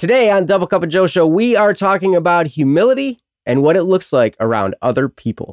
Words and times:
Today 0.00 0.30
on 0.30 0.46
Double 0.46 0.66
Cup 0.66 0.82
of 0.82 0.88
Joe 0.88 1.06
Show, 1.06 1.26
we 1.26 1.56
are 1.56 1.74
talking 1.74 2.16
about 2.16 2.46
humility 2.46 3.20
and 3.44 3.62
what 3.62 3.76
it 3.76 3.82
looks 3.82 4.14
like 4.14 4.34
around 4.40 4.74
other 4.80 5.10
people. 5.10 5.52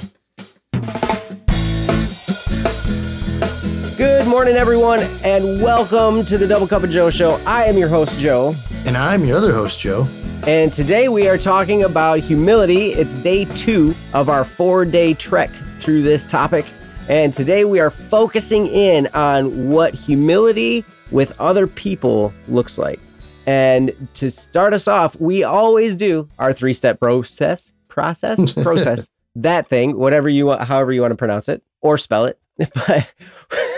Good 3.97 4.25
morning, 4.25 4.55
everyone, 4.55 5.01
and 5.25 5.61
welcome 5.61 6.23
to 6.23 6.37
the 6.37 6.47
Double 6.47 6.65
Cup 6.65 6.83
of 6.83 6.89
Joe 6.89 7.09
Show. 7.09 7.31
I 7.45 7.65
am 7.65 7.75
your 7.75 7.89
host, 7.89 8.17
Joe. 8.19 8.53
And 8.85 8.95
I'm 8.95 9.25
your 9.25 9.35
other 9.35 9.51
host, 9.51 9.81
Joe. 9.81 10.07
And 10.47 10.71
today 10.71 11.09
we 11.09 11.27
are 11.27 11.37
talking 11.37 11.83
about 11.83 12.19
humility. 12.19 12.93
It's 12.93 13.15
day 13.15 13.43
two 13.43 13.93
of 14.13 14.29
our 14.29 14.45
four 14.45 14.85
day 14.85 15.13
trek 15.13 15.49
through 15.49 16.03
this 16.03 16.25
topic. 16.25 16.65
And 17.09 17.33
today 17.33 17.65
we 17.65 17.81
are 17.81 17.91
focusing 17.91 18.67
in 18.67 19.07
on 19.07 19.67
what 19.67 19.93
humility 19.93 20.85
with 21.11 21.37
other 21.37 21.67
people 21.67 22.33
looks 22.47 22.77
like. 22.77 23.01
And 23.47 23.93
to 24.15 24.29
start 24.29 24.73
us 24.73 24.87
off, 24.87 25.19
we 25.19 25.43
always 25.43 25.95
do 25.95 26.27
our 26.37 26.51
three 26.51 26.73
step 26.73 26.99
process, 26.99 27.71
process, 27.87 28.53
process, 28.63 29.09
that 29.35 29.67
thing, 29.69 29.97
whatever 29.97 30.27
you 30.27 30.47
want, 30.47 30.63
however 30.63 30.91
you 30.91 31.01
want 31.01 31.11
to 31.11 31.15
pronounce 31.15 31.47
it 31.49 31.63
or 31.81 31.97
spell 31.97 32.25
it. 32.25 32.39
But 32.75 33.13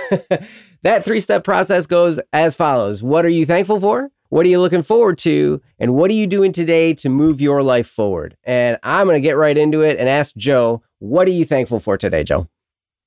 that 0.83 1.03
three 1.03 1.19
step 1.19 1.43
process 1.43 1.85
goes 1.85 2.19
as 2.33 2.55
follows 2.55 3.03
What 3.03 3.25
are 3.25 3.29
you 3.29 3.45
thankful 3.45 3.79
for? 3.79 4.09
What 4.29 4.45
are 4.45 4.49
you 4.49 4.59
looking 4.59 4.83
forward 4.83 5.17
to? 5.19 5.61
And 5.79 5.95
what 5.95 6.11
are 6.11 6.15
you 6.15 6.27
doing 6.27 6.51
today 6.51 6.93
to 6.95 7.09
move 7.09 7.41
your 7.41 7.63
life 7.63 7.87
forward? 7.87 8.37
And 8.43 8.77
I'm 8.83 9.07
going 9.07 9.21
to 9.21 9.27
get 9.27 9.37
right 9.37 9.57
into 9.57 9.81
it 9.81 9.99
and 9.99 10.07
ask 10.07 10.35
Joe, 10.35 10.83
what 10.99 11.27
are 11.27 11.31
you 11.31 11.45
thankful 11.45 11.79
for 11.79 11.97
today, 11.97 12.23
Joe? 12.23 12.47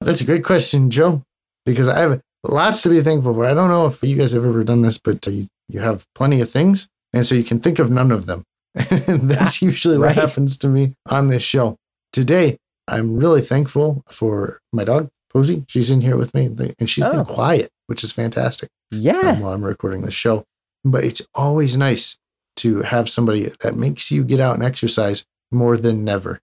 That's 0.00 0.20
a 0.20 0.24
great 0.24 0.44
question, 0.44 0.90
Joe, 0.90 1.24
because 1.64 1.88
I 1.88 2.00
have 2.00 2.20
lots 2.42 2.82
to 2.82 2.88
be 2.88 3.00
thankful 3.02 3.34
for. 3.34 3.46
I 3.46 3.54
don't 3.54 3.68
know 3.68 3.86
if 3.86 4.02
you 4.02 4.16
guys 4.16 4.32
have 4.32 4.44
ever 4.44 4.64
done 4.64 4.82
this, 4.82 4.98
but 4.98 5.24
you, 5.28 5.46
you 5.72 5.80
have 5.80 6.04
plenty 6.14 6.40
of 6.40 6.50
things. 6.50 6.88
And 7.14 7.26
so 7.26 7.34
you 7.34 7.44
can 7.44 7.60
think 7.60 7.78
of 7.78 7.90
none 7.90 8.10
of 8.10 8.26
them. 8.26 8.44
And 8.90 9.30
that's 9.30 9.60
usually 9.62 9.98
what 9.98 10.06
Right. 10.06 10.16
happens 10.16 10.56
to 10.58 10.68
me 10.68 10.94
on 11.06 11.28
this 11.28 11.42
show. 11.42 11.76
Today, 12.12 12.56
I'm 12.88 13.16
really 13.16 13.42
thankful 13.42 14.02
for 14.10 14.60
my 14.72 14.84
dog, 14.84 15.08
Posey. 15.32 15.64
She's 15.68 15.90
in 15.90 16.00
here 16.00 16.16
with 16.16 16.32
me 16.34 16.46
and 16.78 16.88
she's 16.88 17.04
Oh. 17.04 17.10
been 17.12 17.24
quiet, 17.24 17.70
which 17.86 18.02
is 18.02 18.12
fantastic 18.12 18.68
Yeah. 18.90 19.32
um, 19.32 19.40
while 19.40 19.52
I'm 19.52 19.64
recording 19.64 20.02
the 20.02 20.10
show. 20.10 20.44
But 20.84 21.04
it's 21.04 21.22
always 21.34 21.76
nice 21.76 22.18
to 22.56 22.82
have 22.82 23.08
somebody 23.08 23.48
that 23.60 23.76
makes 23.76 24.10
you 24.10 24.24
get 24.24 24.40
out 24.40 24.54
and 24.54 24.64
exercise 24.64 25.24
more 25.50 25.76
than 25.76 26.02
never. 26.04 26.40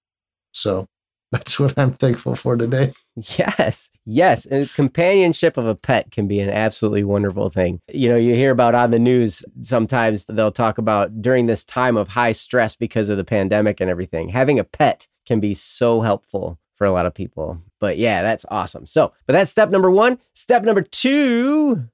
So 0.53 0.85
that's 1.31 1.59
what 1.59 1.77
I'm 1.77 1.93
thankful 1.93 2.35
for 2.35 2.55
today. 2.55 2.93
Yes, 3.37 3.91
yes. 4.05 4.45
And 4.45 4.71
companionship 4.73 5.57
of 5.57 5.67
a 5.67 5.75
pet 5.75 6.11
can 6.11 6.27
be 6.27 6.39
an 6.39 6.49
absolutely 6.49 7.03
wonderful 7.03 7.49
thing. 7.49 7.81
You 7.91 8.09
know, 8.09 8.15
you 8.15 8.33
hear 8.33 8.51
about 8.51 8.75
on 8.75 8.91
the 8.91 8.99
news 8.99 9.43
sometimes 9.61 10.25
they'll 10.25 10.51
talk 10.51 10.77
about 10.77 11.21
during 11.21 11.45
this 11.45 11.65
time 11.65 11.97
of 11.97 12.09
high 12.09 12.31
stress 12.31 12.75
because 12.75 13.09
of 13.09 13.17
the 13.17 13.23
pandemic 13.23 13.79
and 13.79 13.89
everything, 13.89 14.29
having 14.29 14.57
a 14.57 14.63
pet 14.63 15.07
can 15.25 15.39
be 15.39 15.53
so 15.53 16.01
helpful 16.01 16.59
for 16.75 16.85
a 16.85 16.91
lot 16.91 17.05
of 17.05 17.13
people. 17.13 17.61
But 17.79 17.97
yeah, 17.97 18.21
that's 18.23 18.45
awesome. 18.49 18.85
So, 18.85 19.13
but 19.27 19.33
that's 19.33 19.51
step 19.51 19.69
number 19.69 19.91
one. 19.91 20.17
Step 20.33 20.63
number 20.63 20.81
two 20.81 21.89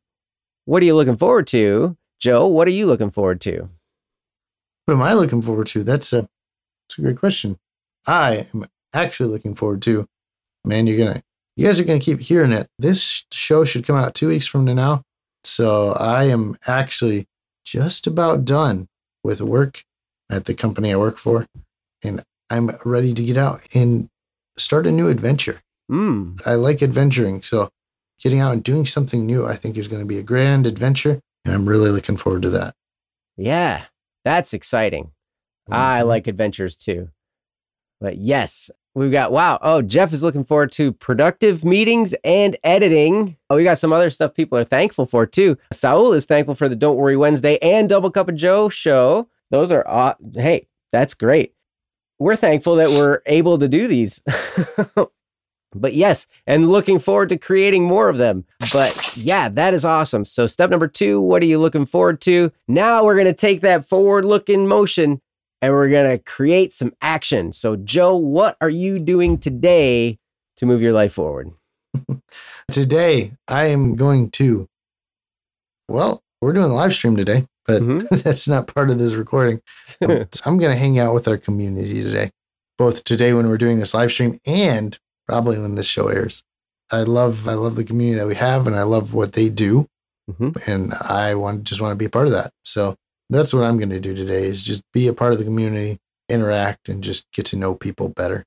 what 0.66 0.82
are 0.82 0.86
you 0.86 0.96
looking 0.96 1.16
forward 1.16 1.46
to? 1.48 1.96
Joe, 2.20 2.48
what 2.48 2.68
are 2.68 2.72
you 2.72 2.88
looking 2.88 3.12
forward 3.12 3.40
to? 3.42 3.70
What 4.86 4.96
am 4.96 5.02
I 5.04 5.14
looking 5.14 5.42
forward 5.42 5.68
to? 5.68 5.84
That's 5.84 6.12
a, 6.12 6.28
that's 6.88 6.98
a 6.98 7.02
great 7.02 7.18
question. 7.18 7.60
I 8.08 8.48
am 8.54 8.66
actually 8.96 9.30
looking 9.30 9.56
forward 9.56 9.82
to, 9.84 10.06
man, 10.66 10.88
you're 10.88 10.98
to, 11.14 11.24
you 11.56 11.66
guys 11.66 11.80
are 11.80 11.84
to 12.00 12.04
keep 12.06 12.20
hearing 12.20 12.52
it. 12.52 12.68
This 12.80 13.26
show 13.32 13.64
should 13.66 13.86
come 13.86 13.96
out 13.96 14.14
two 14.14 14.30
weeks 14.30 14.48
from 14.48 14.66
now. 14.66 15.04
So 15.44 15.92
I 15.94 16.26
am 16.26 16.56
actually 16.68 17.26
just 17.66 18.08
about 18.08 18.46
done 18.46 18.88
with 19.24 19.42
work 19.42 19.84
at 20.30 20.46
the 20.46 20.54
company 20.54 20.92
I 20.92 20.98
work 20.98 21.18
for. 21.18 21.46
And 22.04 22.24
I'm 22.50 22.72
ready 22.84 23.14
to 23.14 23.24
get 23.24 23.38
out 23.38 23.62
and 23.74 24.10
start 24.58 24.88
a 24.88 24.92
new 24.92 25.08
adventure. 25.10 25.62
Hmm. 25.90 26.36
I 26.46 26.56
like 26.56 26.82
adventuring. 26.82 27.42
So 27.44 27.70
getting 28.22 28.40
out 28.40 28.54
and 28.54 28.64
doing 28.64 28.86
something 28.86 29.26
new, 29.26 29.46
I 29.46 29.56
think 29.56 29.78
is 29.78 29.88
going 29.88 30.02
to 30.02 30.08
be 30.08 30.18
a 30.18 30.24
grand 30.24 30.66
adventure. 30.68 31.20
And 31.44 31.54
I'm 31.54 31.68
really 31.70 31.90
looking 31.92 32.18
forward 32.18 32.42
to 32.44 32.50
that. 32.52 32.74
Yeah, 33.38 33.86
that's 34.24 34.54
exciting. 34.54 35.12
I 35.70 36.02
Mhm. 36.02 36.08
like 36.08 36.28
adventures 36.28 36.76
too. 36.78 37.10
But 38.00 38.18
yes, 38.18 38.70
we've 38.96 39.12
got 39.12 39.32
wow. 39.32 39.60
Oh, 39.62 39.82
Jeff 39.82 40.14
is 40.14 40.24
looking 40.24 40.44
forward 40.44 40.72
to 40.74 40.92
productive 40.92 41.64
meetings 41.64 42.16
and 42.24 42.58
editing. 42.64 43.38
Oh, 43.50 43.58
we 43.58 43.64
got 43.64 43.78
some 43.78 43.94
other 43.94 44.10
stuff 44.10 44.34
people 44.34 44.58
are 44.58 44.64
thankful 44.64 45.06
for 45.06 45.26
too. 45.26 45.58
Saul 45.72 46.14
is 46.14 46.26
thankful 46.26 46.56
for 46.56 46.68
the 46.68 46.76
Don't 46.76 46.98
Worry 46.98 47.18
Wednesday 47.18 47.58
and 47.62 47.88
Double 47.88 48.10
Cup 48.10 48.30
of 48.30 48.36
Joe 48.36 48.70
show. 48.70 49.28
Those 49.52 49.72
are 49.72 49.88
aw- 49.88 50.16
hey, 50.34 50.68
that's 50.92 51.14
great. 51.14 51.54
We're 52.18 52.38
thankful 52.38 52.78
that 52.78 52.90
we're 52.90 53.20
able 53.26 53.60
to 53.60 53.68
do 53.68 53.88
these. 53.88 54.22
but 55.76 55.94
yes, 55.94 56.28
and 56.48 56.70
looking 56.70 56.98
forward 56.98 57.30
to 57.30 57.38
creating 57.38 57.84
more 57.84 58.08
of 58.08 58.18
them. 58.18 58.46
But 58.72 59.18
yeah, 59.18 59.50
that 59.50 59.74
is 59.74 59.84
awesome. 59.84 60.24
So, 60.24 60.48
step 60.48 60.70
number 60.70 60.88
two, 60.88 61.20
what 61.20 61.44
are 61.44 61.48
you 61.48 61.60
looking 61.60 61.86
forward 61.86 62.22
to? 62.22 62.52
Now 62.68 63.04
we're 63.04 63.16
going 63.16 63.26
to 63.26 63.34
take 63.34 63.62
that 63.62 63.86
forward 63.86 64.24
looking 64.24 64.68
motion 64.68 65.22
and 65.62 65.74
we're 65.74 65.90
going 65.90 66.18
to 66.18 66.24
create 66.24 66.74
some 66.74 66.94
action. 67.02 67.54
So, 67.54 67.76
Joe, 67.76 68.16
what 68.16 68.58
are 68.62 68.70
you 68.70 69.00
doing 69.00 69.38
today 69.38 70.18
to 70.58 70.66
move 70.66 70.82
your 70.82 70.94
life 70.94 71.14
forward? 71.14 71.52
Today, 72.72 73.34
I 73.48 73.66
am 73.68 73.96
going 73.96 74.30
to, 74.32 74.68
well, 75.88 76.22
we're 76.42 76.54
doing 76.54 76.72
a 76.72 76.74
live 76.76 76.94
stream 76.94 77.16
today, 77.16 77.46
but 77.66 77.82
Mhm. 77.82 78.08
that's 78.24 78.48
not 78.48 78.74
part 78.74 78.90
of 78.90 79.00
this 79.00 79.14
recording. 79.14 79.62
I'm, 80.02 80.28
I'm 80.46 80.58
going 80.58 80.74
to 80.74 80.80
hang 80.80 81.00
out 81.00 81.14
with 81.14 81.28
our 81.28 81.38
community 81.38 82.04
today, 82.04 82.32
both 82.78 83.04
today 83.04 83.34
when 83.34 83.48
we're 83.48 83.58
doing 83.58 83.80
this 83.80 83.94
live 83.94 84.12
stream 84.12 84.40
and 84.46 84.98
probably 85.28 85.58
when 85.60 85.76
this 85.76 85.88
show 85.88 86.08
airs. 86.08 86.44
I 86.92 87.04
love, 87.04 87.48
I 87.48 87.54
love 87.54 87.76
the 87.76 87.84
community 87.84 88.20
that 88.20 88.28
we 88.28 88.36
have 88.36 88.68
and 88.68 88.76
I 88.76 88.84
love 88.84 89.14
what 89.14 89.34
they 89.34 89.50
do. 89.50 89.88
Mhm. 90.30 90.68
And 90.68 90.94
I 90.96 91.36
want, 91.36 91.64
just 91.64 91.82
want 91.82 91.92
to 91.92 91.96
be 91.96 92.06
a 92.06 92.10
part 92.10 92.26
of 92.28 92.34
that. 92.34 92.52
So 92.64 92.96
that's 93.30 93.54
what 93.54 93.64
I'm 93.64 93.78
going 93.78 93.90
to 93.90 94.00
do 94.00 94.14
today 94.14 94.46
is 94.46 94.64
just 94.64 94.84
be 94.94 95.08
a 95.08 95.14
part 95.14 95.34
of 95.34 95.40
the 95.40 95.46
community, 95.46 96.00
interact 96.30 96.90
and 96.90 97.04
just 97.04 97.32
get 97.32 97.46
to 97.48 97.58
know 97.58 97.76
people 97.76 98.10
better. 98.10 98.46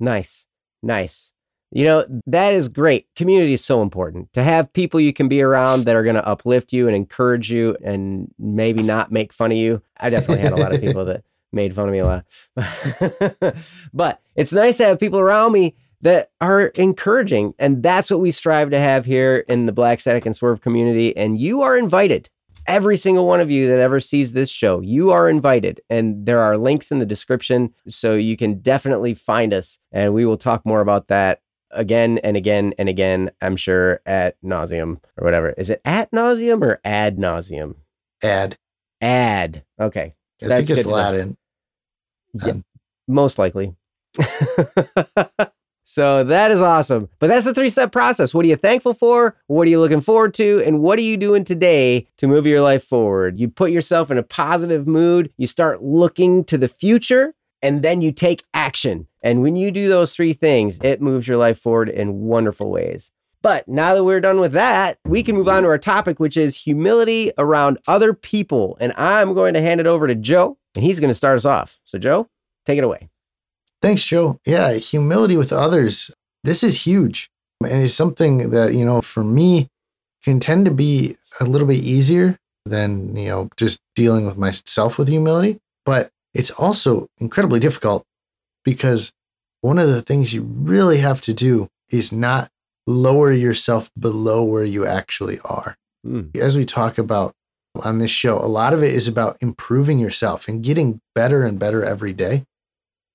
Nice. 0.00 0.46
Nice. 0.82 1.32
You 1.70 1.84
know, 1.84 2.20
that 2.26 2.52
is 2.52 2.68
great. 2.68 3.06
Community 3.16 3.54
is 3.54 3.64
so 3.64 3.80
important 3.80 4.30
to 4.34 4.42
have 4.42 4.72
people 4.74 5.00
you 5.00 5.12
can 5.12 5.28
be 5.28 5.40
around 5.40 5.84
that 5.84 5.96
are 5.96 6.02
going 6.02 6.16
to 6.16 6.26
uplift 6.26 6.72
you 6.72 6.86
and 6.86 6.94
encourage 6.94 7.50
you 7.50 7.76
and 7.82 8.30
maybe 8.38 8.82
not 8.82 9.10
make 9.10 9.32
fun 9.32 9.52
of 9.52 9.58
you. 9.58 9.82
I 9.98 10.10
definitely 10.10 10.42
had 10.42 10.52
a 10.52 10.56
lot 10.56 10.74
of 10.74 10.80
people 10.82 11.06
that 11.06 11.24
made 11.50 11.74
fun 11.74 11.88
of 11.88 11.92
me 11.92 12.00
a 12.00 12.04
lot. 12.04 13.56
but 13.94 14.20
it's 14.34 14.52
nice 14.52 14.76
to 14.78 14.84
have 14.84 15.00
people 15.00 15.18
around 15.18 15.52
me 15.52 15.74
that 16.02 16.30
are 16.40 16.66
encouraging. 16.66 17.54
And 17.58 17.82
that's 17.82 18.10
what 18.10 18.20
we 18.20 18.32
strive 18.32 18.70
to 18.70 18.78
have 18.78 19.06
here 19.06 19.38
in 19.48 19.64
the 19.64 19.72
Black 19.72 20.00
Static 20.00 20.26
and 20.26 20.36
Swerve 20.36 20.60
community. 20.60 21.16
And 21.16 21.38
you 21.38 21.62
are 21.62 21.76
invited. 21.76 22.28
Every 22.66 22.96
single 22.96 23.26
one 23.26 23.40
of 23.40 23.50
you 23.50 23.66
that 23.68 23.80
ever 23.80 24.00
sees 24.00 24.32
this 24.32 24.50
show, 24.50 24.80
you 24.80 25.10
are 25.10 25.28
invited. 25.28 25.80
And 25.90 26.26
there 26.26 26.40
are 26.40 26.56
links 26.56 26.92
in 26.92 26.98
the 26.98 27.06
description. 27.06 27.74
So 27.88 28.14
you 28.14 28.36
can 28.36 28.60
definitely 28.60 29.14
find 29.14 29.52
us. 29.52 29.78
And 29.90 30.14
we 30.14 30.24
will 30.24 30.36
talk 30.36 30.64
more 30.64 30.80
about 30.80 31.08
that 31.08 31.40
again 31.72 32.18
and 32.18 32.36
again 32.36 32.74
and 32.78 32.88
again, 32.88 33.30
I'm 33.40 33.56
sure, 33.56 34.00
at 34.06 34.36
nauseum 34.42 35.00
or 35.16 35.24
whatever. 35.24 35.50
Is 35.50 35.70
it 35.70 35.80
at 35.84 36.10
nauseum 36.12 36.62
or 36.62 36.80
ad 36.84 37.16
nauseum? 37.16 37.76
Ad. 38.22 38.56
Ad. 39.00 39.64
Okay. 39.80 40.14
I 40.42 40.46
That's 40.46 40.66
think 40.66 40.78
it's. 40.78 40.86
Latin. 40.86 41.36
Yeah, 42.34 42.54
most 43.06 43.38
likely. 43.38 43.74
so 45.84 46.24
that 46.24 46.50
is 46.50 46.62
awesome. 46.62 47.08
But 47.18 47.28
that's 47.28 47.44
the 47.44 47.54
three 47.54 47.70
step 47.70 47.92
process. 47.92 48.34
What 48.34 48.44
are 48.44 48.48
you 48.48 48.56
thankful 48.56 48.94
for? 48.94 49.36
What 49.46 49.66
are 49.66 49.70
you 49.70 49.80
looking 49.80 50.00
forward 50.00 50.34
to? 50.34 50.62
And 50.64 50.80
what 50.80 50.98
are 50.98 51.02
you 51.02 51.16
doing 51.16 51.44
today 51.44 52.06
to 52.18 52.26
move 52.26 52.46
your 52.46 52.60
life 52.60 52.84
forward? 52.84 53.38
You 53.38 53.48
put 53.48 53.70
yourself 53.70 54.10
in 54.10 54.18
a 54.18 54.22
positive 54.22 54.86
mood, 54.86 55.32
you 55.36 55.46
start 55.46 55.82
looking 55.82 56.44
to 56.44 56.58
the 56.58 56.68
future, 56.68 57.34
and 57.60 57.82
then 57.82 58.00
you 58.00 58.12
take 58.12 58.44
action. 58.54 59.06
And 59.22 59.42
when 59.42 59.56
you 59.56 59.70
do 59.70 59.88
those 59.88 60.14
three 60.14 60.32
things, 60.32 60.78
it 60.82 61.00
moves 61.00 61.28
your 61.28 61.36
life 61.36 61.58
forward 61.58 61.88
in 61.88 62.22
wonderful 62.22 62.70
ways. 62.70 63.12
But 63.40 63.66
now 63.66 63.94
that 63.94 64.04
we're 64.04 64.20
done 64.20 64.38
with 64.38 64.52
that, 64.52 64.98
we 65.04 65.22
can 65.22 65.34
move 65.34 65.48
on 65.48 65.64
to 65.64 65.68
our 65.68 65.78
topic, 65.78 66.20
which 66.20 66.36
is 66.36 66.56
humility 66.56 67.32
around 67.38 67.78
other 67.88 68.14
people. 68.14 68.76
And 68.80 68.92
I'm 68.96 69.34
going 69.34 69.54
to 69.54 69.60
hand 69.60 69.80
it 69.80 69.86
over 69.86 70.06
to 70.06 70.14
Joe, 70.14 70.58
and 70.76 70.84
he's 70.84 71.00
going 71.00 71.08
to 71.08 71.14
start 71.14 71.36
us 71.36 71.44
off. 71.44 71.80
So, 71.84 71.98
Joe, 71.98 72.28
take 72.64 72.78
it 72.78 72.84
away. 72.84 73.08
Thanks, 73.82 74.04
Joe. 74.04 74.38
Yeah, 74.46 74.74
humility 74.74 75.36
with 75.36 75.52
others. 75.52 76.14
This 76.44 76.62
is 76.62 76.86
huge. 76.86 77.28
And 77.60 77.82
it's 77.82 77.94
something 77.94 78.50
that, 78.50 78.74
you 78.74 78.84
know, 78.84 79.02
for 79.02 79.24
me 79.24 79.68
can 80.22 80.38
tend 80.40 80.64
to 80.64 80.70
be 80.70 81.16
a 81.40 81.44
little 81.44 81.66
bit 81.66 81.80
easier 81.80 82.38
than, 82.64 83.16
you 83.16 83.28
know, 83.28 83.48
just 83.56 83.80
dealing 83.96 84.24
with 84.24 84.36
myself 84.36 84.98
with 84.98 85.08
humility. 85.08 85.58
But 85.84 86.10
it's 86.32 86.50
also 86.50 87.08
incredibly 87.18 87.58
difficult 87.58 88.04
because 88.64 89.12
one 89.60 89.78
of 89.78 89.88
the 89.88 90.02
things 90.02 90.32
you 90.32 90.42
really 90.42 90.98
have 90.98 91.20
to 91.22 91.34
do 91.34 91.68
is 91.90 92.12
not 92.12 92.48
lower 92.86 93.32
yourself 93.32 93.90
below 93.98 94.42
where 94.42 94.64
you 94.64 94.86
actually 94.86 95.38
are. 95.44 95.76
Mm. 96.06 96.36
As 96.36 96.56
we 96.56 96.64
talk 96.64 96.98
about 96.98 97.32
on 97.82 97.98
this 97.98 98.10
show, 98.10 98.38
a 98.38 98.46
lot 98.46 98.72
of 98.72 98.82
it 98.82 98.94
is 98.94 99.08
about 99.08 99.36
improving 99.40 99.98
yourself 99.98 100.48
and 100.48 100.62
getting 100.62 101.00
better 101.14 101.44
and 101.44 101.58
better 101.58 101.84
every 101.84 102.12
day. 102.12 102.44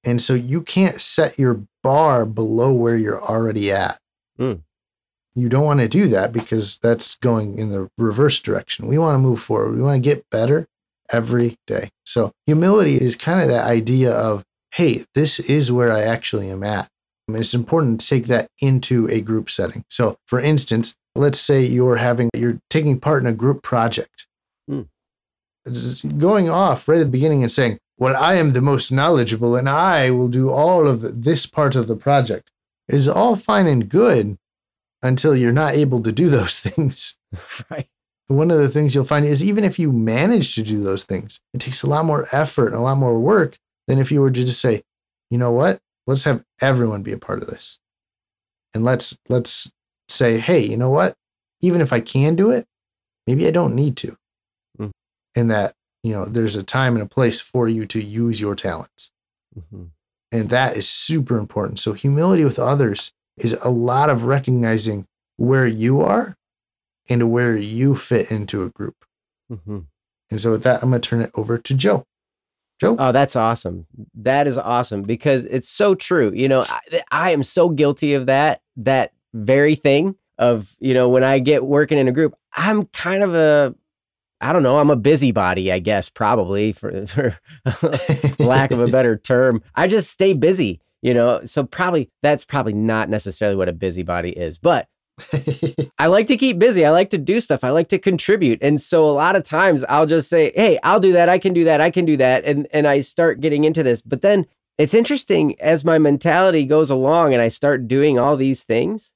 And 0.04 0.22
so 0.22 0.34
you 0.34 0.62
can't 0.62 1.02
set 1.02 1.38
your 1.38 1.64
bar 1.84 2.26
below 2.26 2.72
where 2.72 2.96
you're 2.96 3.22
already 3.22 3.72
at. 3.72 4.00
Mm. 4.40 4.62
You 5.36 5.50
don't 5.50 5.66
want 5.66 5.82
to 5.82 5.88
do 5.88 6.08
that 6.08 6.34
because 6.34 6.78
that's 6.80 7.16
going 7.18 7.60
in 7.60 7.70
the 7.70 7.90
reverse 7.98 8.40
direction. 8.40 8.88
We 8.88 8.98
want 8.98 9.16
to 9.16 9.20
move 9.20 9.40
forward. 9.40 9.76
We 9.76 9.82
want 9.82 10.04
to 10.04 10.10
get 10.10 10.30
better 10.32 10.68
every 11.12 11.58
day. 11.68 11.90
So 12.06 12.32
humility 12.46 12.96
is 12.96 13.16
kind 13.16 13.42
of 13.42 13.48
that 13.50 13.66
idea 13.66 14.12
of, 14.12 14.44
hey, 14.74 15.06
this 15.14 15.40
is 15.40 15.72
where 15.72 15.92
I 15.92 16.02
actually 16.02 16.50
am 16.50 16.64
at. 16.64 16.90
I 17.28 17.34
mean, 17.34 17.42
it's 17.42 17.54
important 17.54 18.00
to 18.00 18.08
take 18.08 18.26
that 18.28 18.48
into 18.60 19.08
a 19.10 19.22
group 19.22 19.50
setting. 19.50 19.84
So 19.90 20.18
for 20.28 20.40
instance, 20.40 20.96
let's 21.16 21.40
say 21.40 21.64
you're 21.64 21.98
having 21.98 22.30
you're 22.34 22.60
taking 22.70 23.00
part 23.00 23.22
in 23.22 23.28
a 23.28 23.34
group 23.34 23.64
project. 23.64 24.28
Just 25.68 26.18
Going 26.18 26.50
off 26.50 26.88
right 26.88 27.00
at 27.00 27.06
the 27.06 27.12
beginning 27.12 27.44
and 27.44 27.52
saying, 27.52 27.78
Well, 27.98 28.16
I 28.16 28.36
am 28.36 28.54
the 28.54 28.62
most 28.62 28.92
knowledgeable 28.92 29.56
and 29.56 29.68
I 29.68 30.12
will 30.12 30.28
do 30.28 30.52
all 30.52 30.88
of 30.88 31.24
this 31.24 31.46
part 31.46 31.76
of 31.76 31.88
the 31.88 31.96
project 31.96 32.52
is 32.88 33.08
all 33.08 33.36
fine 33.36 33.68
and 33.68 33.90
good 33.90 34.38
until 35.02 35.36
you're 35.36 35.52
not 35.52 35.74
able 35.74 36.02
to 36.04 36.12
do 36.12 36.30
those 36.38 36.60
things. 36.60 37.18
right. 37.70 37.88
One 38.28 38.52
of 38.52 38.58
the 38.58 38.68
things 38.68 38.94
you'll 38.94 39.06
find 39.06 39.26
is 39.26 39.44
even 39.44 39.64
if 39.64 39.80
you 39.80 39.92
manage 39.94 40.54
to 40.56 40.64
do 40.64 40.84
those 40.84 41.06
things, 41.06 41.40
it 41.54 41.62
takes 41.62 41.82
a 41.82 41.88
lot 41.88 42.06
more 42.06 42.28
effort 42.34 42.68
and 42.68 42.76
a 42.76 42.82
lot 42.82 42.98
more 42.98 43.18
work 43.18 43.58
than 43.88 44.00
if 44.00 44.12
you 44.12 44.22
were 44.22 44.32
to 44.32 44.44
just 44.44 44.60
say, 44.60 44.84
you 45.30 45.38
know 45.38 45.52
what? 45.52 45.80
Let's 46.06 46.26
have 46.26 46.44
everyone 46.62 47.04
be 47.04 47.14
a 47.14 47.18
part 47.18 47.42
of 47.42 47.48
this. 47.48 47.80
And 48.74 48.84
let's 48.84 49.18
let's 49.30 49.72
say, 50.10 50.40
hey, 50.40 50.60
you 50.60 50.78
know 50.78 50.90
what? 50.90 51.16
Even 51.62 51.82
if 51.82 51.94
I 51.94 52.02
can 52.02 52.36
do 52.36 52.52
it, 52.52 52.66
maybe 53.26 53.48
I 53.48 53.52
don't 53.52 53.76
need 53.76 53.98
to. 53.98 54.18
Mm. 54.80 54.92
And 55.36 55.52
that, 55.52 55.74
you 56.04 56.14
know, 56.14 56.26
there's 56.26 56.56
a 56.56 56.64
time 56.64 56.96
and 56.96 57.04
a 57.04 57.08
place 57.08 57.42
for 57.42 57.68
you 57.68 57.86
to 57.88 58.02
use 58.02 58.40
your 58.40 58.56
talents. 58.56 59.12
hmm 59.72 59.86
And 60.32 60.50
that 60.50 60.78
is 60.78 60.88
super 60.88 61.38
important. 61.38 61.80
So, 61.80 61.94
humility 61.94 62.44
with 62.44 62.60
others 62.60 63.12
is 63.38 63.54
a 63.64 63.70
lot 63.70 64.10
of 64.10 64.24
recognizing 64.26 65.06
where 65.38 65.68
you 65.68 66.02
are 66.02 66.36
and 67.10 67.32
where 67.32 67.56
you 67.56 67.96
fit 67.96 68.32
into 68.32 68.64
a 68.64 68.70
group. 68.70 69.06
hmm 69.50 69.80
And 70.30 70.40
so, 70.42 70.52
with 70.52 70.64
that, 70.64 70.84
I'm 70.84 70.90
going 70.90 71.02
to 71.02 71.10
turn 71.10 71.22
it 71.22 71.32
over 71.36 71.58
to 71.58 71.74
Joe. 71.76 72.06
Joe? 72.80 72.96
Oh, 73.00 73.12
that's 73.12 73.36
awesome. 73.36 73.88
That 74.14 74.48
is 74.48 74.58
awesome 74.58 75.02
because 75.02 75.46
it's 75.46 75.68
so 75.70 75.96
true. 75.96 76.32
You 76.34 76.48
know, 76.48 76.64
I, 76.68 76.80
I 77.12 77.32
am 77.32 77.42
so 77.42 77.70
guilty 77.70 78.14
of 78.14 78.28
that, 78.28 78.62
that 78.76 79.14
very 79.34 79.74
thing 79.74 80.16
of, 80.38 80.76
you 80.80 80.94
know, 80.94 81.10
when 81.10 81.24
I 81.24 81.40
get 81.40 81.66
working 81.66 81.98
in 81.98 82.08
a 82.08 82.12
group, 82.12 82.36
I'm 82.56 82.86
kind 82.88 83.24
of 83.24 83.34
a, 83.34 83.74
I 84.40 84.54
don't 84.54 84.64
know, 84.64 84.78
I'm 84.78 84.90
a 84.90 84.96
busybody, 84.96 85.72
I 85.72 85.80
guess, 85.80 86.10
probably 86.10 86.72
for, 86.72 87.06
for 87.08 87.38
lack 88.40 88.72
of 88.72 88.80
a 88.80 88.88
better 88.88 89.18
term. 89.24 89.62
I 89.76 89.88
just 89.88 90.12
stay 90.12 90.34
busy, 90.34 90.80
you 91.02 91.14
know, 91.14 91.44
so 91.46 91.64
probably 91.64 92.10
that's 92.22 92.46
probably 92.46 92.74
not 92.74 93.10
necessarily 93.10 93.56
what 93.56 93.70
a 93.70 93.74
busybody 93.74 94.32
is, 94.32 94.58
but 94.58 94.88
I 95.98 96.08
like 96.08 96.28
to 96.28 96.38
keep 96.38 96.60
busy. 96.60 96.86
I 96.86 96.92
like 96.92 97.10
to 97.10 97.18
do 97.18 97.42
stuff. 97.42 97.64
I 97.64 97.70
like 97.72 97.90
to 97.90 97.98
contribute. 97.98 98.60
And 98.62 98.80
so 98.80 99.10
a 99.10 99.12
lot 99.12 99.36
of 99.36 99.44
times 99.44 99.84
I'll 99.86 100.06
just 100.06 100.30
say, 100.30 100.52
"Hey, 100.54 100.78
I'll 100.84 101.00
do 101.00 101.12
that. 101.14 101.28
I 101.28 101.40
can 101.40 101.54
do 101.54 101.64
that. 101.64 101.82
I 101.82 101.90
can 101.90 102.06
do 102.06 102.18
that." 102.18 102.46
And 102.46 102.68
and 102.72 102.86
I 102.86 103.00
start 103.00 103.42
getting 103.42 103.64
into 103.64 103.82
this. 103.82 104.04
But 104.04 104.22
then 104.22 104.46
it's 104.78 104.94
interesting 104.94 105.60
as 105.60 105.84
my 105.84 105.98
mentality 105.98 106.66
goes 106.66 106.92
along 106.92 107.34
and 107.34 107.42
I 107.42 107.48
start 107.48 107.88
doing 107.88 108.20
all 108.20 108.38
these 108.38 108.64
things, 108.64 109.12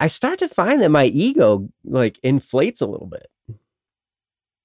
I 0.00 0.06
start 0.06 0.38
to 0.38 0.48
find 0.48 0.80
that 0.80 0.90
my 0.90 1.04
ego 1.04 1.68
like 1.84 2.18
inflates 2.22 2.80
a 2.80 2.86
little 2.86 3.06
bit. 3.06 3.26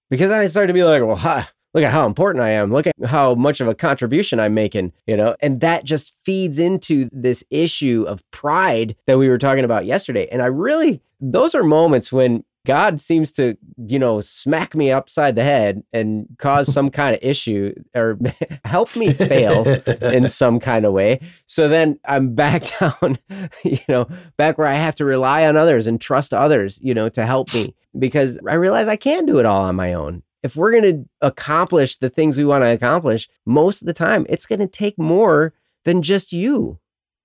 Because 0.09 0.30
then 0.30 0.39
I 0.39 0.48
started 0.48 0.68
to 0.68 0.74
be 0.74 0.83
like, 0.83 1.04
"Well, 1.04 1.15
ha, 1.15 1.50
look 1.74 1.83
at 1.83 1.92
how 1.92 2.07
important 2.07 2.44
I 2.44 2.50
am. 2.50 2.71
Look 2.71 2.88
at 2.88 2.94
how 3.06 3.36
much 3.36 3.62
of 3.62 3.68
a 3.68 3.75
contribution 3.75 4.39
I'm 4.39 4.54
making, 4.54 4.94
you 5.06 5.15
know? 5.15 5.36
And 5.42 5.62
that 5.62 5.83
just 5.83 6.15
feeds 6.24 6.59
into 6.59 7.07
this 7.12 7.44
issue 7.50 8.06
of 8.07 8.24
pride 8.31 8.95
that 9.06 9.18
we 9.18 9.30
were 9.30 9.38
talking 9.38 9.63
about 9.63 9.86
yesterday. 9.86 10.27
And 10.31 10.42
I 10.42 10.48
really, 10.48 11.01
those 11.19 11.54
are 11.54 11.63
moments 11.63 12.12
when 12.12 12.44
God 12.67 12.99
seems 12.99 13.31
to, 13.33 13.57
you 13.77 13.97
know, 13.97 14.19
smack 14.19 14.75
me 14.75 14.91
upside 14.91 15.35
the 15.35 15.43
head 15.43 15.83
and 15.93 16.27
cause 16.37 16.71
some 16.71 16.89
kind 16.89 17.15
of 17.15 17.23
issue 17.23 17.73
or 17.95 18.19
help 18.65 18.93
me 18.97 19.13
fail 19.13 19.65
in 20.01 20.27
some 20.27 20.59
kind 20.59 20.85
of 20.85 20.91
way. 20.91 21.21
So 21.45 21.69
then 21.69 21.97
I'm 22.05 22.35
back 22.35 22.63
down, 22.79 23.17
you 23.63 23.79
know, 23.87 24.09
back 24.35 24.57
where 24.57 24.67
I 24.67 24.73
have 24.73 24.95
to 24.95 25.05
rely 25.05 25.47
on 25.47 25.55
others 25.55 25.87
and 25.87 25.99
trust 25.99 26.33
others, 26.33 26.77
you 26.83 26.93
know, 26.93 27.07
to 27.07 27.25
help 27.25 27.53
me 27.53 27.73
because 27.97 28.37
I 28.45 28.55
realize 28.55 28.89
I 28.89 28.97
can 28.97 29.25
do 29.25 29.39
it 29.39 29.45
all 29.45 29.61
on 29.61 29.77
my 29.77 29.93
own 29.93 30.23
if 30.43 30.55
we're 30.55 30.71
going 30.71 30.83
to 30.83 31.09
accomplish 31.21 31.97
the 31.97 32.09
things 32.09 32.37
we 32.37 32.45
want 32.45 32.63
to 32.63 32.71
accomplish, 32.71 33.27
most 33.45 33.81
of 33.81 33.87
the 33.87 33.93
time 33.93 34.25
it's 34.29 34.45
going 34.45 34.59
to 34.59 34.67
take 34.67 34.97
more 34.99 35.53
than 35.83 36.01
just 36.01 36.31
you. 36.31 36.79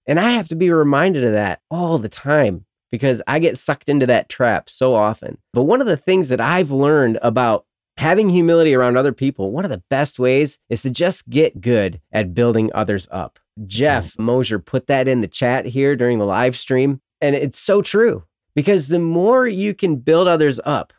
And 0.06 0.18
I 0.18 0.30
have 0.30 0.48
to 0.48 0.56
be 0.56 0.70
reminded 0.70 1.24
of 1.24 1.32
that 1.32 1.60
all 1.70 1.98
the 1.98 2.08
time 2.08 2.64
because 2.92 3.22
I 3.26 3.40
get 3.40 3.58
sucked 3.58 3.88
into 3.88 4.06
that 4.06 4.28
trap 4.28 4.70
so 4.70 4.94
often. 4.94 5.38
But 5.52 5.64
one 5.64 5.80
of 5.80 5.88
the 5.88 5.96
things 5.96 6.28
that 6.28 6.40
I've 6.40 6.70
learned 6.70 7.18
about 7.22 7.64
having 7.96 8.28
humility 8.28 8.74
around 8.74 8.96
other 8.96 9.12
people, 9.12 9.50
one 9.50 9.64
of 9.64 9.70
the 9.70 9.82
best 9.90 10.18
ways 10.18 10.58
is 10.68 10.82
to 10.82 10.90
just 10.90 11.28
get 11.28 11.60
good 11.60 12.00
at 12.12 12.34
building 12.34 12.70
others 12.74 13.08
up. 13.10 13.38
Jeff 13.66 14.12
mm-hmm. 14.12 14.24
Mosier 14.24 14.58
put 14.58 14.86
that 14.86 15.08
in 15.08 15.22
the 15.22 15.28
chat 15.28 15.66
here 15.66 15.96
during 15.96 16.18
the 16.18 16.26
live 16.26 16.54
stream. 16.54 17.00
And 17.20 17.34
it's 17.34 17.58
so 17.58 17.82
true 17.82 18.24
because 18.54 18.88
the 18.88 18.98
more 18.98 19.48
you 19.48 19.74
can 19.74 19.96
build 19.96 20.28
others 20.28 20.60
up, 20.64 20.92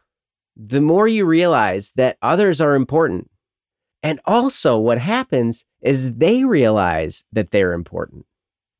the 0.55 0.81
more 0.81 1.07
you 1.07 1.25
realize 1.25 1.93
that 1.95 2.17
others 2.21 2.59
are 2.59 2.75
important. 2.75 3.29
And 4.01 4.19
also, 4.25 4.77
what 4.77 4.97
happens 4.97 5.65
is 5.81 6.15
they 6.15 6.43
realize 6.43 7.23
that 7.31 7.51
they're 7.51 7.73
important. 7.73 8.25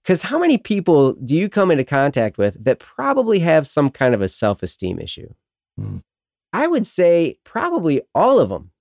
Because 0.04 0.24
how 0.24 0.38
many 0.38 0.58
people 0.58 1.14
do 1.14 1.36
you 1.36 1.48
come 1.48 1.72
into 1.72 1.86
contact 1.86 2.38
with 2.38 2.62
that 2.64 2.80
probably 2.80 3.40
have 3.40 3.66
some 3.66 3.90
kind 3.90 4.14
of 4.14 4.22
a 4.22 4.28
self 4.28 4.62
esteem 4.62 5.00
issue? 5.00 5.30
Hmm. 5.78 5.98
I 6.52 6.68
would 6.68 6.86
say 6.86 7.38
probably 7.44 8.02
all 8.14 8.40
of 8.40 8.50
them. 8.50 8.72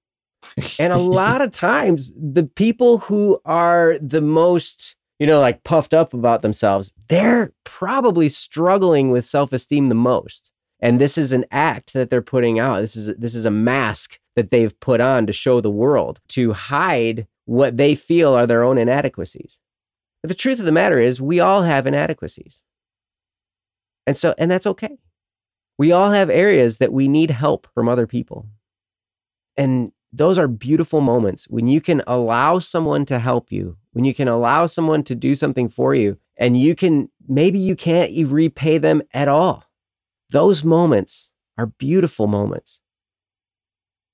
And 0.78 0.92
a 0.92 0.98
lot 0.98 1.40
of 1.40 1.52
times, 1.52 2.12
the 2.16 2.44
people 2.44 2.98
who 2.98 3.40
are 3.44 3.96
the 4.00 4.20
most, 4.20 4.96
you 5.18 5.26
know, 5.26 5.40
like 5.40 5.62
puffed 5.62 5.94
up 5.94 6.12
about 6.12 6.42
themselves, 6.42 6.92
they're 7.08 7.52
probably 7.64 8.28
struggling 8.28 9.10
with 9.10 9.24
self 9.24 9.52
esteem 9.52 9.88
the 9.88 9.94
most 9.94 10.52
and 10.82 11.00
this 11.00 11.16
is 11.16 11.32
an 11.32 11.46
act 11.50 11.94
that 11.94 12.10
they're 12.10 12.20
putting 12.20 12.58
out 12.58 12.80
this 12.80 12.96
is 12.96 13.16
this 13.16 13.34
is 13.34 13.46
a 13.46 13.50
mask 13.50 14.18
that 14.34 14.50
they've 14.50 14.78
put 14.80 15.00
on 15.00 15.26
to 15.26 15.32
show 15.32 15.60
the 15.60 15.70
world 15.70 16.20
to 16.28 16.52
hide 16.52 17.26
what 17.46 17.76
they 17.76 17.94
feel 17.94 18.34
are 18.34 18.46
their 18.46 18.64
own 18.64 18.76
inadequacies 18.76 19.60
but 20.22 20.28
the 20.28 20.34
truth 20.34 20.58
of 20.58 20.66
the 20.66 20.72
matter 20.72 20.98
is 20.98 21.20
we 21.20 21.40
all 21.40 21.62
have 21.62 21.86
inadequacies. 21.86 22.64
And 24.06 24.16
so 24.16 24.34
and 24.38 24.50
that's 24.50 24.66
okay. 24.66 24.98
We 25.78 25.92
all 25.92 26.10
have 26.10 26.30
areas 26.30 26.78
that 26.78 26.92
we 26.92 27.08
need 27.08 27.30
help 27.30 27.66
from 27.74 27.88
other 27.88 28.06
people. 28.06 28.46
And 29.56 29.92
those 30.12 30.38
are 30.38 30.48
beautiful 30.48 31.00
moments 31.00 31.48
when 31.48 31.68
you 31.68 31.80
can 31.80 32.02
allow 32.06 32.58
someone 32.58 33.06
to 33.06 33.18
help 33.18 33.50
you 33.50 33.78
when 33.92 34.04
you 34.04 34.14
can 34.14 34.28
allow 34.28 34.66
someone 34.66 35.02
to 35.04 35.14
do 35.14 35.34
something 35.34 35.68
for 35.68 35.94
you 35.94 36.18
and 36.36 36.58
you 36.58 36.74
can 36.74 37.08
maybe 37.28 37.58
you 37.58 37.76
can't 37.76 38.10
repay 38.28 38.78
them 38.78 39.02
at 39.14 39.28
all. 39.28 39.64
Those 40.30 40.64
moments 40.64 41.30
are 41.58 41.66
beautiful 41.66 42.26
moments 42.26 42.81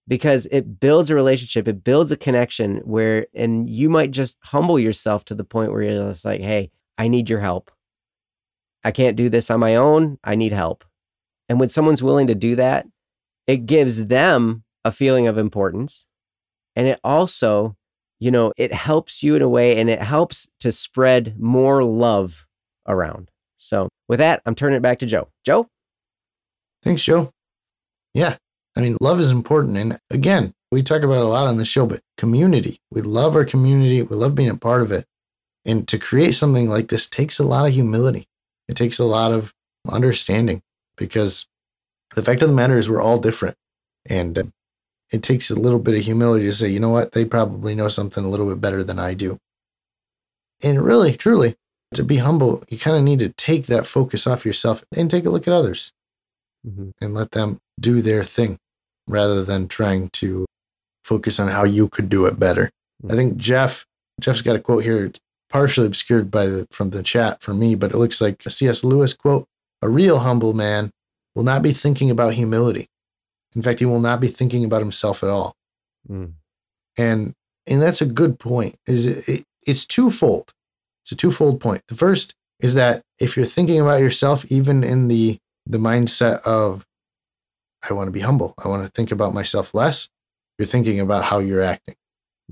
because 0.09 0.49
it 0.51 0.81
builds 0.81 1.11
a 1.11 1.15
relationship, 1.15 1.69
it 1.69 1.85
builds 1.85 2.11
a 2.11 2.17
connection 2.17 2.79
where, 2.79 3.27
and 3.35 3.69
you 3.69 3.91
might 3.91 4.11
just 4.11 4.39
humble 4.45 4.79
yourself 4.79 5.25
to 5.27 5.35
the 5.35 5.45
point 5.45 5.71
where 5.71 5.83
you're 5.83 6.09
just 6.09 6.25
like, 6.25 6.41
hey, 6.41 6.71
I 6.97 7.09
need 7.09 7.29
your 7.29 7.41
help. 7.41 7.71
I 8.83 8.91
can't 8.91 9.17
do 9.17 9.29
this 9.29 9.51
on 9.51 9.61
my 9.61 9.77
own. 9.77 10.19
I 10.25 10.35
need 10.35 10.53
help. 10.53 10.85
And 11.49 11.61
when 11.61 11.69
someone's 11.69 12.03
willing 12.03 12.27
to 12.27 12.35
do 12.35 12.57
that, 12.57 12.87
it 13.47 13.67
gives 13.67 14.07
them 14.07 14.65
a 14.85 14.91
feeling 14.91 15.29
of 15.29 15.37
importance. 15.37 16.07
And 16.75 16.87
it 16.87 16.99
also, 17.05 17.77
you 18.19 18.31
know, 18.31 18.53
it 18.57 18.73
helps 18.73 19.23
you 19.23 19.37
in 19.37 19.43
a 19.43 19.49
way 19.49 19.79
and 19.79 19.91
it 19.91 20.03
helps 20.03 20.49
to 20.61 20.73
spread 20.73 21.39
more 21.39 21.85
love 21.85 22.47
around. 22.87 23.31
So 23.59 23.89
with 24.09 24.21
that, 24.21 24.41
I'm 24.47 24.55
turning 24.55 24.77
it 24.77 24.83
back 24.83 25.01
to 25.01 25.07
Joe. 25.07 25.29
Joe? 25.45 25.69
Thanks, 26.83 27.03
Joe. 27.03 27.31
Yeah. 28.15 28.37
I 28.79 28.81
mean, 28.81 28.97
love 29.01 29.19
is 29.19 29.33
important. 29.33 29.77
And 29.77 29.99
again, 30.09 30.55
we 30.71 30.83
talk 30.83 31.03
about 31.03 31.15
it 31.17 31.23
a 31.23 31.25
lot 31.25 31.49
on 31.49 31.57
the 31.57 31.65
show, 31.65 31.85
but 31.85 32.01
community. 32.17 32.79
We 32.93 33.03
love 33.03 33.35
our 33.35 33.45
community. 33.45 34.03
We 34.03 34.15
love 34.15 34.37
being 34.37 34.51
a 34.51 34.57
part 34.57 34.83
of 34.83 34.93
it. 34.93 35.05
And 35.65 35.87
to 35.89 35.99
create 35.99 36.33
something 36.33 36.69
like 36.69 36.89
this 36.89 37.09
takes 37.09 37.41
a 37.41 37.45
lot 37.45 37.67
of 37.67 37.75
humility. 37.75 38.29
It 38.69 38.77
takes 38.77 38.99
a 39.01 39.05
lot 39.05 39.33
of 39.33 39.53
understanding 39.91 40.63
because 40.97 41.49
the 42.15 42.23
fact 42.23 42.41
of 42.43 42.49
the 42.49 42.55
matter 42.55 42.79
is 42.79 42.89
we're 42.89 43.03
all 43.03 43.19
different. 43.19 43.57
And 44.09 44.39
uh, 44.39 44.43
it 45.13 45.23
takes 45.23 45.51
a 45.51 45.59
little 45.59 45.81
bit 45.81 45.97
of 45.97 46.05
humility 46.05 46.45
to 46.45 46.53
say, 46.53 46.69
you 46.69 46.81
know 46.81 46.91
what? 46.91 47.13
They 47.13 47.25
probably 47.25 47.75
know 47.75 47.89
something 47.89 48.25
a 48.25 48.29
little 48.29 48.47
bit 48.47 48.61
better 48.61 48.85
than 48.85 48.99
I 48.99 49.15
do. 49.15 49.39
And 50.63 50.83
really, 50.83 51.15
truly, 51.17 51.57
to 51.95 52.05
be 52.05 52.19
humble, 52.19 52.63
you 52.69 52.79
kind 52.79 52.97
of 52.97 53.03
need 53.03 53.19
to 53.21 53.31
take 53.31 53.67
that 53.67 53.87
focus 53.87 54.27
off 54.27 54.47
yourself 54.47 54.85
and 54.95 55.11
take 55.11 55.25
a 55.25 55.31
look 55.31 55.49
at 55.49 55.55
others 55.55 55.93
Mm-hmm. 56.67 56.91
and 57.01 57.15
let 57.15 57.31
them 57.31 57.61
do 57.79 58.03
their 58.03 58.25
thing. 58.25 58.59
Rather 59.09 59.43
than 59.43 59.69
trying 59.69 60.11
to 60.11 60.47
focus 61.05 61.41
on 61.41 61.49
how 61.49 61.65
you 61.65 61.89
could 61.89 62.09
do 62.09 62.27
it 62.27 62.39
better. 62.39 62.71
I 63.09 63.15
think 63.15 63.37
Jeff 63.37 63.87
Jeff's 64.21 64.43
got 64.43 64.57
a 64.57 64.61
quote 64.61 64.85
here. 64.85 65.07
It's 65.07 65.21
partially 65.49 65.87
obscured 65.87 66.31
by 66.31 66.47
the 66.47 66.67
from 66.71 66.91
the 66.91 67.03
chat 67.03 67.43
for 67.43 67.55
me, 67.55 67.75
but 67.75 67.93
it 67.93 67.97
looks 67.97 68.21
like 68.21 68.45
a 68.45 68.51
C.S. 68.51 68.85
Lewis 68.85 69.15
quote. 69.15 69.47
A 69.81 69.89
real 69.89 70.19
humble 70.21 70.53
man 70.53 70.91
will 71.35 71.45
not 71.45 71.63
be 71.63 71.73
thinking 71.73 72.11
about 72.11 72.35
humility. 72.35 72.89
In 73.55 73.63
fact, 73.63 73.79
he 73.79 73.87
will 73.87 74.01
not 74.01 74.21
be 74.21 74.29
thinking 74.29 74.65
about 74.65 74.83
himself 74.83 75.23
at 75.23 75.31
all. 75.31 75.55
Mm. 76.09 76.33
And 76.99 77.35
and 77.67 77.81
that's 77.81 78.03
a 78.03 78.07
good 78.07 78.39
point. 78.39 78.77
Is 78.87 79.07
it, 79.07 79.29
it, 79.29 79.45
it's 79.67 79.87
twofold. 79.87 80.53
It's 81.03 81.13
a 81.13 81.17
twofold 81.17 81.61
point. 81.61 81.83
The 81.89 81.95
first 81.95 82.35
is 82.61 82.75
that 82.75 83.03
if 83.21 83.37
you're 83.37 83.47
thinking 83.47 83.81
about 83.81 84.01
yourself, 84.01 84.51
even 84.51 84.83
in 84.83 85.09
the 85.09 85.39
the 85.65 85.79
mindset 85.79 86.43
of 86.43 86.85
I 87.89 87.93
want 87.93 88.09
to 88.09 88.13
be 88.13 88.21
humble, 88.21 88.55
I 88.63 88.69
want 88.69 88.85
to 88.85 88.91
think 88.91 89.11
about 89.13 89.35
myself 89.35 89.75
less, 89.75 90.09
you're 90.59 90.67
thinking 90.67 90.99
about 91.01 91.25
how 91.25 91.39
you're 91.39 91.63
acting. 91.63 91.95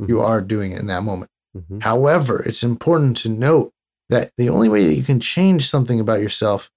You 0.09 0.21
are 0.21 0.41
doing 0.43 0.73
it 0.73 0.79
in 0.81 0.87
that 0.89 1.03
moment. 1.03 1.31
Mhm. 1.57 1.83
However, 1.83 2.43
it's 2.43 2.63
important 2.63 3.17
to 3.19 3.29
note 3.31 3.73
that 4.11 4.31
the 4.37 4.49
only 4.51 4.69
way 4.69 4.85
that 4.87 4.95
you 4.95 5.03
can 5.03 5.19
change 5.21 5.69
something 5.69 5.99
about 5.99 6.21
yourself 6.21 6.71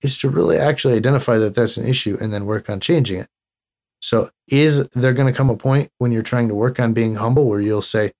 is 0.00 0.16
to 0.18 0.30
really 0.30 0.56
actually 0.56 0.94
identify 0.94 1.38
that 1.38 1.54
that's 1.54 1.76
an 1.76 1.86
issue 1.86 2.16
and 2.20 2.32
then 2.32 2.46
work 2.46 2.70
on 2.70 2.78
changing 2.80 3.18
it. 3.20 3.28
So, 4.00 4.30
is 4.48 4.88
there 4.90 5.12
going 5.12 5.32
to 5.32 5.36
come 5.36 5.50
a 5.50 5.56
point 5.56 5.90
when 5.98 6.12
you're 6.12 6.22
trying 6.22 6.48
to 6.48 6.54
work 6.54 6.80
on 6.80 6.92
being 6.92 7.16
humble 7.16 7.46
where 7.48 7.60
you'll 7.60 7.82
say, 7.82 8.12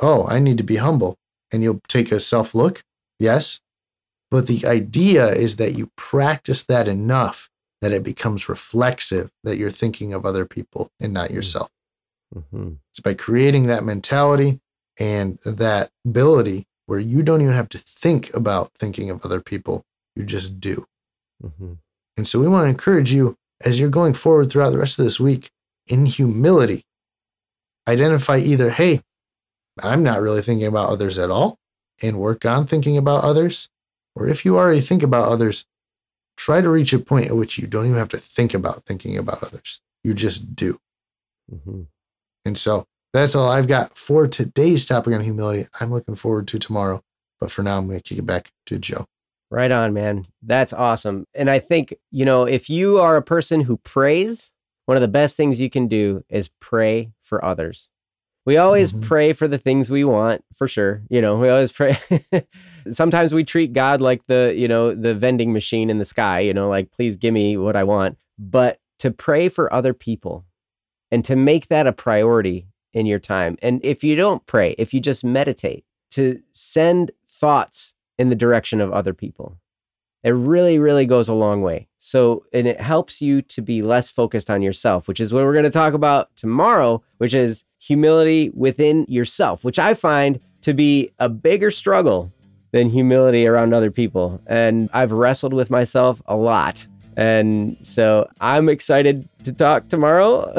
Oh, 0.00 0.26
I 0.28 0.38
need 0.38 0.58
to 0.58 0.64
be 0.64 0.76
humble? 0.76 1.16
And 1.52 1.62
you'll 1.62 1.80
take 1.88 2.12
a 2.12 2.20
self 2.20 2.54
look? 2.54 2.82
Yes. 3.18 3.60
But 4.30 4.46
the 4.46 4.64
idea 4.66 5.26
is 5.28 5.56
that 5.56 5.72
you 5.72 5.90
practice 5.96 6.64
that 6.66 6.86
enough 6.88 7.47
that 7.80 7.92
it 7.92 8.02
becomes 8.02 8.48
reflexive, 8.48 9.30
that 9.44 9.56
you're 9.56 9.70
thinking 9.70 10.12
of 10.12 10.26
other 10.26 10.44
people 10.44 10.90
and 11.00 11.12
not 11.12 11.30
yourself. 11.30 11.70
Mhm. 12.34 12.78
It's 12.90 13.00
by 13.00 13.14
creating 13.14 13.66
that 13.66 13.84
mentality 13.84 14.60
and 14.98 15.38
that 15.44 15.90
ability 16.04 16.66
where 16.86 16.98
you 16.98 17.22
don't 17.22 17.40
even 17.40 17.54
have 17.54 17.68
to 17.68 17.78
think 17.78 18.32
about 18.34 18.72
thinking 18.74 19.10
of 19.10 19.24
other 19.24 19.40
people. 19.40 19.84
You 20.16 20.24
just 20.24 20.58
do. 20.58 20.86
Mhm. 21.42 21.78
And 22.16 22.26
so 22.26 22.40
we 22.40 22.48
want 22.48 22.64
to 22.64 22.70
encourage 22.70 23.12
you 23.12 23.36
as 23.60 23.78
you're 23.78 23.88
going 23.88 24.14
forward 24.14 24.50
throughout 24.50 24.70
the 24.70 24.78
rest 24.78 24.98
of 24.98 25.04
this 25.04 25.20
week 25.20 25.50
in 25.86 26.06
humility. 26.06 26.84
Identify 27.86 28.38
either, 28.38 28.70
hey, 28.70 29.02
I'm 29.80 30.02
not 30.02 30.20
really 30.20 30.42
thinking 30.42 30.66
about 30.66 30.90
others 30.90 31.18
at 31.18 31.30
all, 31.30 31.58
and 32.02 32.18
work 32.18 32.44
on 32.44 32.66
thinking 32.66 32.96
about 32.96 33.22
others. 33.24 33.68
Or 34.14 34.26
if 34.26 34.44
you 34.44 34.56
already 34.56 34.80
think 34.80 35.02
about 35.02 35.28
others, 35.28 35.64
try 36.38 36.60
to 36.60 36.70
reach 36.70 36.92
a 36.92 36.98
point 36.98 37.26
at 37.26 37.36
which 37.36 37.58
you 37.58 37.66
don't 37.66 37.84
even 37.84 37.98
have 37.98 38.08
to 38.08 38.16
think 38.16 38.54
about 38.54 38.84
thinking 38.84 39.18
about 39.18 39.42
others. 39.42 39.80
You 40.04 40.14
just 40.14 40.54
do. 40.54 40.78
Mhm. 41.52 41.88
And 42.44 42.56
so 42.56 42.86
that's 43.12 43.34
all 43.34 43.48
I've 43.48 43.68
got 43.68 43.98
for 43.98 44.28
today's 44.28 44.86
topic 44.86 45.12
on 45.12 45.20
humility. 45.20 45.66
I'm 45.80 45.90
looking 45.90 46.14
forward 46.14 46.46
to 46.48 46.58
tomorrow. 46.58 47.02
But 47.40 47.50
for 47.50 47.62
now, 47.62 47.78
I'm 47.78 47.86
going 47.86 48.00
to 48.00 48.02
kick 48.08 48.18
it 48.18 48.26
back 48.26 48.52
to 48.66 48.78
Joe. 48.78 49.06
Right 49.50 49.70
on, 49.70 49.92
man. 49.92 50.26
That's 50.42 50.72
awesome. 50.72 51.26
And 51.34 51.48
I 51.48 51.58
think, 51.58 51.94
you 52.10 52.24
know, 52.24 52.44
if 52.44 52.68
you 52.68 52.98
are 52.98 53.16
a 53.16 53.22
person 53.22 53.62
who 53.62 53.76
prays, 53.78 54.52
one 54.86 54.96
of 54.96 55.00
the 55.00 55.08
best 55.08 55.36
things 55.36 55.60
you 55.60 55.70
can 55.70 55.88
do 55.88 56.24
is 56.28 56.50
pray 56.60 57.12
for 57.20 57.44
others. 57.44 57.88
We 58.48 58.56
always 58.56 58.92
Mhm. 58.92 59.02
pray 59.02 59.34
for 59.34 59.46
the 59.46 59.58
things 59.58 59.90
we 59.90 60.04
want, 60.04 60.42
for 60.54 60.66
sure. 60.66 61.02
You 61.10 61.20
know, 61.20 61.36
we 61.36 61.50
always 61.50 61.70
pray. 61.70 61.98
Sometimes 62.88 63.34
we 63.34 63.44
treat 63.44 63.74
God 63.74 64.00
like 64.00 64.24
the, 64.26 64.54
you 64.56 64.66
know, 64.66 64.94
the 64.94 65.14
vending 65.14 65.52
machine 65.52 65.90
in 65.90 65.98
the 65.98 66.04
sky, 66.06 66.40
you 66.40 66.54
know, 66.54 66.66
like, 66.66 66.90
please 66.90 67.16
give 67.16 67.34
me 67.34 67.58
what 67.58 67.76
I 67.76 67.84
want. 67.84 68.16
But 68.38 68.78
to 69.00 69.10
pray 69.10 69.50
for 69.50 69.70
other 69.70 69.92
people 69.92 70.46
and 71.10 71.26
to 71.26 71.36
make 71.36 71.68
that 71.68 71.86
a 71.86 71.92
priority 71.92 72.68
in 72.94 73.04
your 73.04 73.18
time. 73.18 73.58
And 73.60 73.84
if 73.84 74.02
you 74.02 74.16
don't 74.16 74.46
pray, 74.46 74.74
if 74.78 74.94
you 74.94 75.00
just 75.00 75.22
meditate, 75.22 75.84
to 76.12 76.40
send 76.50 77.10
thoughts 77.28 77.96
in 78.18 78.30
the 78.30 78.34
direction 78.34 78.80
of 78.80 78.90
other 78.90 79.12
people. 79.12 79.58
It 80.24 80.30
really, 80.30 80.78
really 80.78 81.04
goes 81.04 81.28
a 81.28 81.34
long 81.34 81.60
way. 81.60 81.88
So, 81.98 82.46
and 82.54 82.66
it 82.66 82.80
helps 82.80 83.20
you 83.20 83.42
to 83.42 83.60
be 83.60 83.82
less 83.82 84.10
focused 84.10 84.48
on 84.48 84.62
yourself, 84.62 85.06
which 85.06 85.20
is 85.20 85.34
what 85.34 85.44
we're 85.44 85.52
going 85.52 85.64
to 85.64 85.70
talk 85.70 85.92
about 85.92 86.34
tomorrow, 86.34 87.02
which 87.18 87.34
is 87.34 87.64
humility 87.88 88.50
within 88.54 89.06
yourself, 89.08 89.64
which 89.64 89.78
I 89.78 89.94
find 89.94 90.40
to 90.60 90.74
be 90.74 91.10
a 91.18 91.28
bigger 91.28 91.70
struggle 91.70 92.30
than 92.70 92.90
humility 92.90 93.46
around 93.46 93.72
other 93.72 93.90
people. 93.90 94.40
And 94.46 94.90
I've 94.92 95.10
wrestled 95.10 95.54
with 95.54 95.70
myself 95.70 96.20
a 96.26 96.36
lot. 96.36 96.86
And 97.16 97.78
so 97.80 98.28
I'm 98.40 98.68
excited 98.68 99.26
to 99.48 99.54
talk 99.54 99.88
tomorrow, 99.88 100.52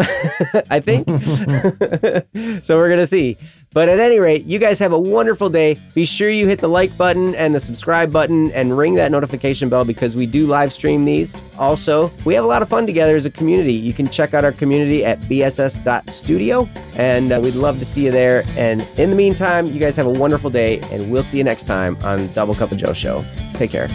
I 0.70 0.80
think. 0.80 1.08
so 2.64 2.78
we're 2.78 2.90
going 2.90 3.00
to 3.00 3.08
see. 3.08 3.38
But 3.72 3.88
at 3.88 4.00
any 4.00 4.18
rate, 4.18 4.46
you 4.46 4.58
guys 4.58 4.80
have 4.80 4.94
a 4.94 5.00
wonderful 5.00 5.48
day. 5.48 5.78
Be 5.94 6.04
sure 6.04 6.30
you 6.30 6.48
hit 6.48 6.60
the 6.60 6.68
like 6.68 6.96
button 6.98 7.36
and 7.36 7.54
the 7.54 7.60
subscribe 7.60 8.12
button 8.12 8.52
and 8.52 8.76
ring 8.76 8.96
that 8.96 9.12
notification 9.12 9.70
bell 9.70 9.86
because 9.86 10.16
we 10.16 10.26
do 10.26 10.48
live 10.48 10.74
stream 10.74 11.06
these. 11.06 11.38
Also, 11.60 12.12
we 12.26 12.34
have 12.34 12.44
a 12.44 12.48
lot 12.48 12.64
of 12.64 12.70
fun 12.70 12.88
together 12.88 13.16
as 13.16 13.28
a 13.28 13.30
community. 13.30 13.74
You 13.74 13.94
can 13.94 14.08
check 14.08 14.34
out 14.34 14.44
our 14.44 14.52
community 14.52 15.06
at 15.06 15.20
bss.studio 15.20 16.68
and 16.96 17.32
uh, 17.32 17.40
we'd 17.42 17.54
love 17.54 17.78
to 17.78 17.86
see 17.86 18.06
you 18.06 18.12
there. 18.12 18.44
And 18.58 18.82
in 18.98 19.12
the 19.12 19.16
meantime, 19.16 19.68
you 19.68 19.80
guys 19.80 19.96
have 19.98 20.08
a 20.08 20.12
wonderful 20.12 20.50
day 20.50 20.80
and 20.92 21.12
we'll 21.12 21.24
see 21.24 21.38
you 21.38 21.44
next 21.44 21.66
time 21.66 21.96
on 22.04 22.28
Double 22.34 22.56
Cup 22.56 22.72
of 22.72 22.80
Joe 22.80 22.94
Show. 22.94 23.24
Take 23.54 23.70
care. 23.70 23.88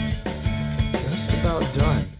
Just 0.93 1.33
about 1.41 1.63
done. 1.75 2.14